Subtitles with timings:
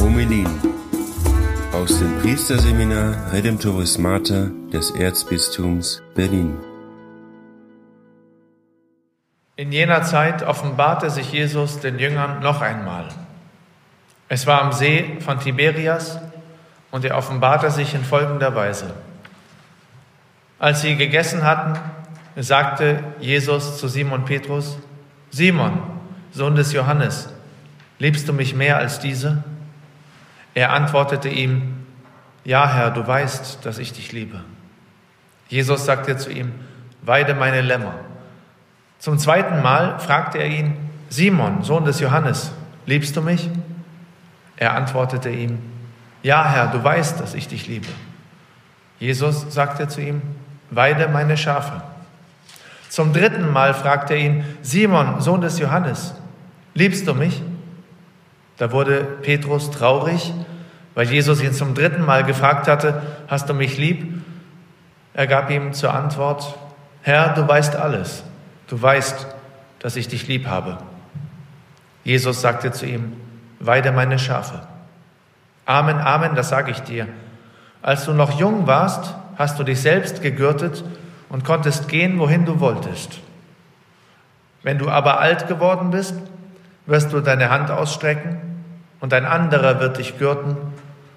[0.00, 0.46] Homilien
[1.72, 6.58] aus dem Priesterseminar Redemptoris Mater des Erzbistums Berlin.
[9.56, 13.08] In jener Zeit offenbarte sich Jesus den Jüngern noch einmal.
[14.28, 16.18] Es war am See von Tiberias
[16.90, 18.92] und er offenbarte sich in folgender Weise.
[20.58, 21.78] Als sie gegessen hatten,
[22.36, 24.78] sagte Jesus zu Simon Petrus,
[25.30, 25.80] Simon,
[26.32, 27.30] Sohn des Johannes,
[27.98, 29.42] liebst du mich mehr als diese?
[30.54, 31.86] Er antwortete ihm,
[32.44, 34.40] Ja, Herr, du weißt, dass ich dich liebe.
[35.48, 36.52] Jesus sagte zu ihm,
[37.02, 37.94] Weide meine Lämmer.
[38.98, 40.76] Zum zweiten Mal fragte er ihn,
[41.08, 42.52] Simon, Sohn des Johannes,
[42.84, 43.48] liebst du mich?
[44.56, 45.58] Er antwortete ihm,
[46.22, 47.88] Ja, Herr, du weißt, dass ich dich liebe.
[48.98, 50.22] Jesus sagte zu ihm,
[50.70, 51.82] Weide meine Schafe.
[52.88, 56.14] Zum dritten Mal fragte er ihn, Simon, Sohn des Johannes,
[56.74, 57.42] liebst du mich?
[58.56, 60.32] Da wurde Petrus traurig,
[60.94, 64.22] weil Jesus ihn zum dritten Mal gefragt hatte, hast du mich lieb?
[65.12, 66.58] Er gab ihm zur Antwort,
[67.02, 68.24] Herr, du weißt alles,
[68.68, 69.26] du weißt,
[69.78, 70.78] dass ich dich lieb habe.
[72.02, 73.12] Jesus sagte zu ihm,
[73.60, 74.62] weide meine Schafe.
[75.66, 77.08] Amen, Amen, das sage ich dir.
[77.82, 80.84] Als du noch jung warst, hast du dich selbst gegürtet
[81.28, 83.20] und konntest gehen, wohin du wolltest.
[84.62, 86.14] Wenn du aber alt geworden bist,
[86.86, 88.40] wirst du deine Hand ausstrecken
[89.00, 90.56] und ein anderer wird dich gürten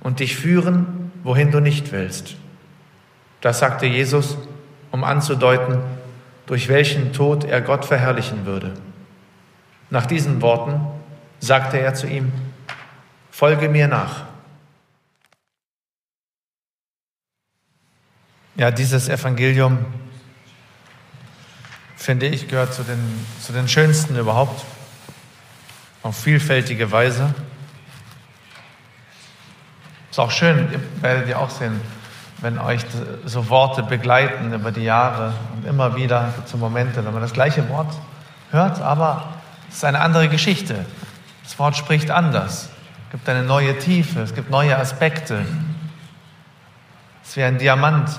[0.00, 2.36] und dich führen, wohin du nicht willst.
[3.40, 4.38] Das sagte Jesus,
[4.90, 5.78] um anzudeuten,
[6.46, 8.72] durch welchen Tod er Gott verherrlichen würde.
[9.90, 10.80] Nach diesen Worten
[11.40, 12.32] sagte er zu ihm,
[13.30, 14.22] Folge mir nach.
[18.56, 19.84] Ja, dieses Evangelium,
[21.96, 23.00] finde ich, gehört zu den,
[23.40, 24.64] zu den schönsten überhaupt,
[26.04, 27.34] auf vielfältige Weise.
[30.08, 31.80] Ist auch schön, ihr werdet ihr auch sehen,
[32.42, 32.82] wenn euch
[33.24, 37.68] so Worte begleiten über die Jahre und immer wieder zu Momente, wenn man das gleiche
[37.70, 37.92] Wort
[38.52, 39.34] hört, aber
[39.68, 40.86] es ist eine andere Geschichte.
[41.42, 42.68] Das Wort spricht anders,
[43.06, 45.44] es gibt eine neue Tiefe, es gibt neue Aspekte.
[47.24, 48.10] Es ist wie ein Diamant,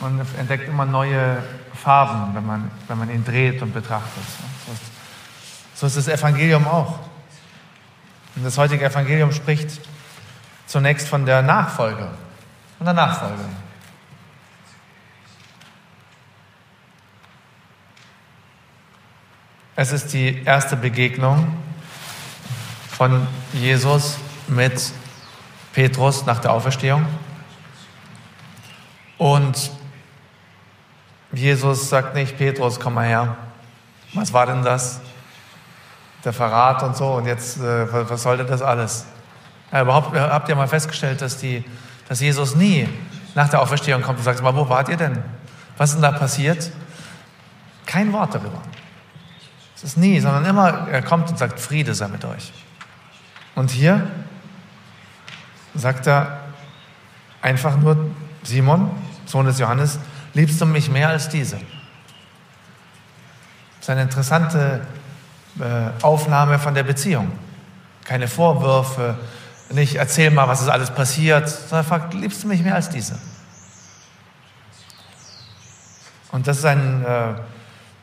[0.00, 1.42] man entdeckt immer neue
[1.74, 4.22] Farben, wenn man, wenn man ihn dreht und betrachtet.
[5.74, 6.98] So ist, das Evangelium auch.
[8.36, 9.80] Und das heutige Evangelium spricht
[10.66, 12.10] zunächst von der Nachfolge.
[12.78, 13.44] Von der Nachfolge.
[19.74, 21.56] Es ist die erste Begegnung
[22.90, 24.92] von Jesus mit
[25.72, 27.06] Petrus nach der Auferstehung.
[29.18, 29.70] Und
[31.32, 33.36] Jesus sagt nicht, Petrus, komm mal her.
[34.14, 35.00] Was war denn das?
[36.24, 37.14] Der Verrat und so.
[37.14, 39.06] Und jetzt, äh, was sollte das alles?
[39.70, 41.64] Ja, überhaupt habt ihr mal festgestellt, dass, die,
[42.08, 42.88] dass Jesus nie
[43.34, 45.22] nach der Auferstehung kommt und sagt, mal, wo wart ihr denn?
[45.76, 46.72] Was ist denn da passiert?
[47.84, 48.60] Kein Wort darüber.
[49.76, 52.52] Es ist nie, sondern immer, er kommt und sagt, Friede sei mit euch.
[53.54, 54.08] Und hier
[55.74, 56.40] sagt er
[57.42, 57.96] einfach nur,
[58.42, 58.90] Simon,
[59.26, 60.00] Sohn des Johannes,
[60.38, 61.56] liebst du mich mehr als diese?
[61.56, 61.64] Das
[63.80, 64.86] ist eine interessante
[65.58, 67.32] äh, Aufnahme von der Beziehung.
[68.04, 69.18] Keine Vorwürfe,
[69.70, 73.18] nicht erzähl mal, was ist alles passiert, sondern fragt, liebst du mich mehr als diese?
[76.30, 77.34] Und das ist ein, äh,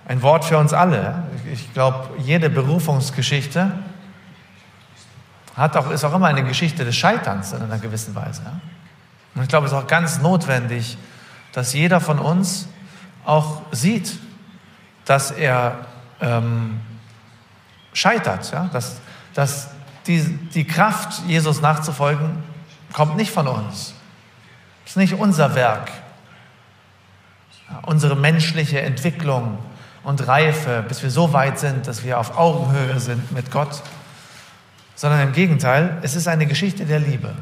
[0.10, 1.24] ein Wort für uns alle.
[1.54, 3.72] Ich glaube, jede Berufungsgeschichte
[5.56, 8.42] hat auch, ist auch immer eine Geschichte des Scheiterns in einer gewissen Weise.
[9.36, 10.98] Und ich glaube, es ist auch ganz notwendig,
[11.56, 12.68] dass jeder von uns
[13.24, 14.20] auch sieht,
[15.06, 15.86] dass er
[16.20, 16.82] ähm,
[17.94, 18.70] scheitert, ja?
[18.74, 18.98] dass,
[19.34, 19.70] dass
[20.06, 20.22] die,
[20.54, 22.44] die Kraft, Jesus nachzufolgen,
[22.92, 23.94] kommt nicht von uns.
[24.84, 25.92] Es ist nicht unser Werk.
[27.70, 29.58] Ja, unsere menschliche Entwicklung
[30.04, 33.82] und Reife, bis wir so weit sind, dass wir auf Augenhöhe sind mit Gott,
[34.94, 37.34] sondern im Gegenteil, es ist eine Geschichte der Liebe.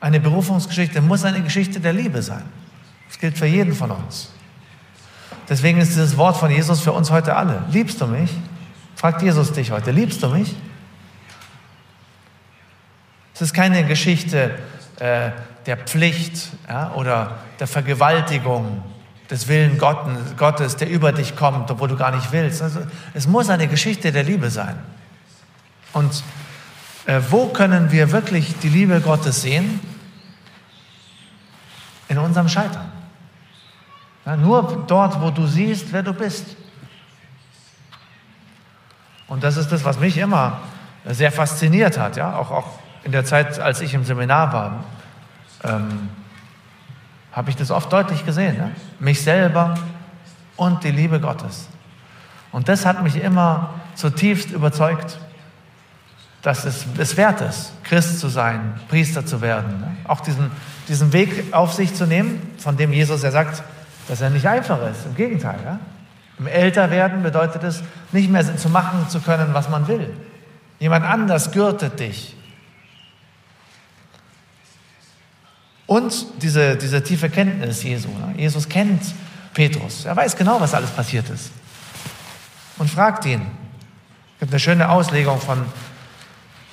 [0.00, 2.44] Eine Berufungsgeschichte muss eine Geschichte der Liebe sein.
[3.08, 4.30] Das gilt für jeden von uns.
[5.48, 7.62] Deswegen ist dieses Wort von Jesus für uns heute alle.
[7.70, 8.30] Liebst du mich?
[8.96, 10.54] Fragt Jesus dich heute, liebst du mich?
[13.34, 14.58] Es ist keine Geschichte
[15.00, 15.30] äh,
[15.66, 18.82] der Pflicht ja, oder der Vergewaltigung
[19.30, 22.62] des Willen Gottes, der über dich kommt, obwohl du gar nicht willst.
[22.62, 22.80] Also,
[23.14, 24.78] es muss eine Geschichte der Liebe sein.
[25.92, 26.22] Und
[27.06, 29.80] äh, wo können wir wirklich die Liebe Gottes sehen?
[32.08, 32.92] In unserem Scheitern.
[34.26, 36.56] Ja, nur dort, wo du siehst, wer du bist.
[39.28, 40.60] Und das ist das, was mich immer
[41.04, 44.84] sehr fasziniert hat, ja, auch, auch in der Zeit, als ich im Seminar war,
[45.62, 46.08] ähm,
[47.32, 48.56] habe ich das oft deutlich gesehen.
[48.56, 48.70] Ja?
[48.98, 49.74] Mich selber
[50.56, 51.68] und die Liebe Gottes.
[52.52, 55.18] Und das hat mich immer zutiefst überzeugt,
[56.42, 59.80] dass es es wert ist, Christ zu sein, Priester zu werden.
[59.80, 59.96] Ne?
[60.04, 60.50] Auch diesen,
[60.88, 63.62] diesen Weg auf sich zu nehmen, von dem Jesus ja sagt,
[64.08, 65.06] dass er nicht einfach ist.
[65.06, 65.58] Im Gegenteil.
[65.64, 65.78] Ja?
[66.38, 70.14] Im Älterwerden bedeutet es, nicht mehr zu machen zu können, was man will.
[70.78, 72.36] Jemand anders gürtet dich.
[75.86, 78.08] Und diese, diese tiefe Kenntnis Jesu.
[78.08, 78.34] Ne?
[78.36, 79.02] Jesus kennt
[79.52, 80.04] Petrus.
[80.04, 81.50] Er weiß genau, was alles passiert ist.
[82.78, 83.42] Und fragt ihn.
[83.42, 85.64] Es gibt eine schöne Auslegung von,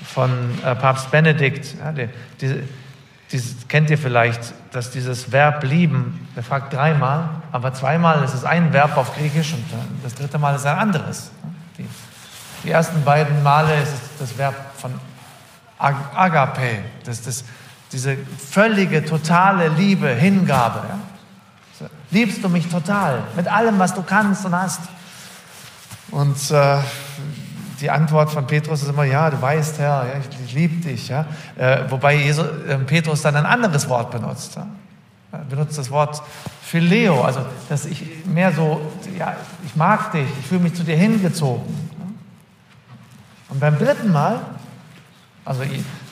[0.04, 0.32] von
[0.64, 1.76] äh, Papst Benedikt.
[1.78, 2.64] Ja, die, die,
[3.32, 8.44] dieses, kennt ihr vielleicht, dass dieses Verb lieben, der fragt dreimal, aber zweimal ist es
[8.44, 9.66] ein Verb auf Griechisch und
[10.04, 11.32] das dritte Mal ist ein anderes.
[11.78, 11.88] Die,
[12.64, 14.94] die ersten beiden Male ist es das Verb von
[15.78, 17.44] Agape, das, das,
[17.92, 20.80] diese völlige, totale Liebe, Hingabe.
[20.88, 21.00] Ja?
[21.80, 24.82] So, liebst du mich total, mit allem, was du kannst und hast?
[26.12, 26.78] Und äh,
[27.80, 31.08] die Antwort von Petrus ist immer, ja, du weißt, Herr, ja, ich, ich liebe dich.
[31.08, 31.26] Ja?
[31.58, 34.56] Äh, wobei Jesus, äh, Petrus dann ein anderes Wort benutzt.
[34.56, 34.68] Ja?
[35.32, 36.22] Er benutzt das Wort
[36.62, 37.40] Phileo, also
[37.70, 38.82] dass ich mehr so,
[39.18, 41.64] ja, ich mag dich, ich fühle mich zu dir hingezogen.
[43.50, 44.40] Und beim dritten Mal,
[45.46, 45.64] also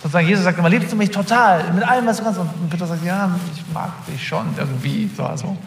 [0.01, 2.39] sozusagen Jesus sagt immer, liebst du mich total, mit allem, was du kannst.
[2.39, 5.09] Und Petrus sagt, ja, ich mag dich schon irgendwie.
[5.15, 5.57] So, also.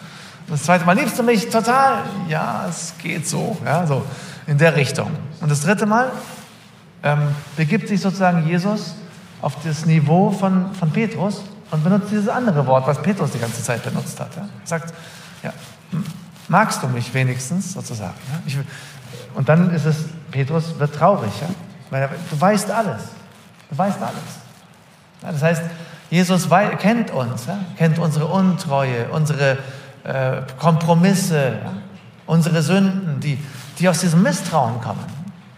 [0.49, 2.03] Das zweite Mal, liebst du mich total?
[2.29, 3.57] Ja, es geht so.
[3.65, 4.05] Ja, so
[4.47, 5.11] in der Richtung.
[5.41, 6.11] Und das dritte Mal
[7.03, 8.95] ähm, begibt sich sozusagen Jesus
[9.41, 13.63] auf das Niveau von, von Petrus und benutzt dieses andere Wort, was Petrus die ganze
[13.63, 14.37] Zeit benutzt hat.
[14.37, 14.49] Ja?
[14.65, 14.95] Sagt,
[15.43, 15.53] ja,
[16.49, 18.15] magst du mich wenigstens sozusagen?
[18.31, 18.41] Ja?
[18.47, 18.57] Ich,
[19.35, 19.97] und dann ist es,
[20.31, 21.49] Petrus wird traurig, ja?
[21.91, 23.03] weil er, du weißt alles.
[23.71, 24.19] Du weißt alles.
[25.23, 25.63] Ja, das heißt,
[26.11, 27.59] Jesus kennt uns, ja?
[27.79, 29.59] kennt unsere Untreue, unsere
[30.05, 31.55] äh, Kompromisse,
[32.27, 33.39] unsere Sünden, die,
[33.79, 35.05] die aus diesem Misstrauen kommen.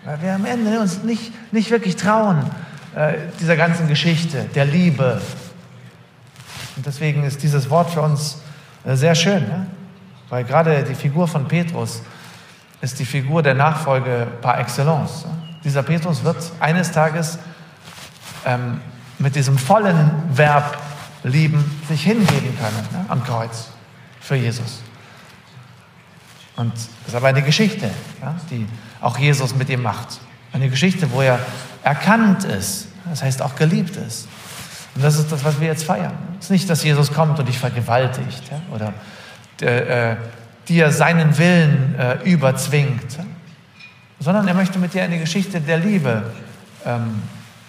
[0.04, 2.50] Weil wir am Ende uns nicht, nicht wirklich trauen,
[2.94, 5.20] äh, dieser ganzen Geschichte, der Liebe.
[6.76, 8.38] Und deswegen ist dieses Wort für uns
[8.84, 9.66] äh, sehr schön, ja?
[10.28, 12.02] weil gerade die Figur von Petrus
[12.80, 15.24] ist die Figur der Nachfolge par excellence.
[15.24, 15.30] Ja?
[15.64, 17.38] Dieser Petrus wird eines Tages
[18.44, 18.80] ähm,
[19.18, 20.76] mit diesem vollen Verb
[21.22, 23.68] lieben sich hingeben können ja, am Kreuz
[24.20, 24.82] für Jesus.
[26.56, 27.90] Und das ist aber eine Geschichte,
[28.22, 28.66] ja, die
[29.00, 30.20] auch Jesus mit ihm macht.
[30.52, 31.40] Eine Geschichte, wo er
[31.82, 34.28] erkannt ist, das heißt auch geliebt ist.
[34.94, 36.12] Und das ist das, was wir jetzt feiern.
[36.38, 38.94] Es ist nicht, dass Jesus kommt und dich vergewaltigt ja, oder
[39.60, 40.16] äh,
[40.68, 43.24] dir seinen Willen äh, überzwingt, ja,
[44.20, 46.22] sondern er möchte mit dir eine Geschichte der Liebe,
[46.86, 47.22] ähm,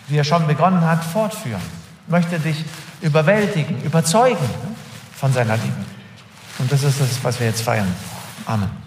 [0.07, 1.61] die er schon begonnen hat, fortführen.
[2.07, 2.63] Möchte dich
[3.01, 4.47] überwältigen, überzeugen
[5.15, 5.85] von seiner Liebe.
[6.59, 7.87] Und das ist das, was wir jetzt feiern.
[8.47, 8.84] Amen.